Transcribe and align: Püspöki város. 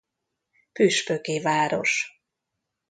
Püspöki 0.71 1.39
város. 1.41 2.21